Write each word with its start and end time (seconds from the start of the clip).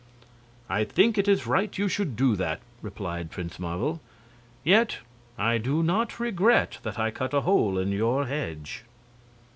"I 0.67 0.83
think 0.83 1.15
it 1.19 1.27
is 1.27 1.45
right 1.45 1.77
you 1.77 1.87
should 1.87 2.15
do 2.15 2.35
that," 2.35 2.61
replied 2.81 3.29
Prince 3.29 3.59
Marvel. 3.59 4.01
"Yet 4.63 4.97
I 5.37 5.59
do 5.59 5.83
not 5.83 6.19
regret 6.19 6.79
that 6.81 6.97
I 6.97 7.11
cut 7.11 7.35
a 7.35 7.41
hole 7.41 7.77
in 7.77 7.91
your 7.91 8.25
hedge." 8.25 8.85